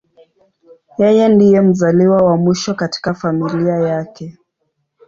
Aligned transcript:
Yeye 0.99 1.25
ndiye 1.33 1.59
mzaliwa 1.67 2.17
wa 2.27 2.35
mwisho 2.37 2.73
katika 2.75 3.13
familia 3.13 3.75
yake. 3.75 4.37